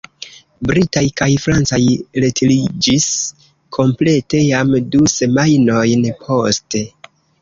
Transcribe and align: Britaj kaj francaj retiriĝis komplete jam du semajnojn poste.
Britaj 0.69 1.03
kaj 1.19 1.27
francaj 1.43 1.79
retiriĝis 2.23 3.09
komplete 3.79 4.41
jam 4.45 4.73
du 4.95 5.03
semajnojn 5.17 6.07
poste. 6.25 6.83